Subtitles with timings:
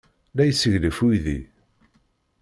[0.37, 1.37] La yesseglaf uydi.